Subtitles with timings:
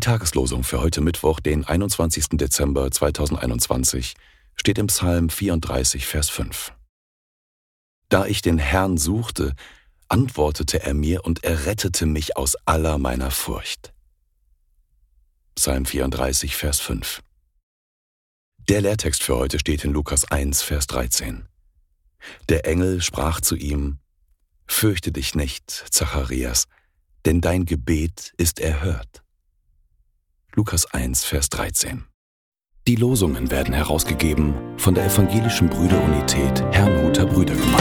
[0.00, 2.26] Tageslosung für heute Mittwoch, den 21.
[2.32, 4.14] Dezember 2021,
[4.56, 6.74] steht im Psalm 34, Vers 5.
[8.10, 9.54] Da ich den Herrn suchte,
[10.08, 13.94] antwortete er mir und errettete mich aus aller meiner Furcht.
[15.54, 17.22] Psalm 34, Vers 5.
[18.68, 21.48] Der Lehrtext für heute steht in Lukas 1, Vers 13.
[22.50, 23.98] Der Engel sprach zu ihm,
[24.66, 26.66] Fürchte dich nicht, Zacharias,
[27.28, 29.22] denn dein Gebet ist erhört.
[30.54, 32.06] Lukas 1, Vers 13.
[32.86, 37.77] Die Losungen werden herausgegeben von der Evangelischen Brüderunität Herrnhuter Brüdergemeine.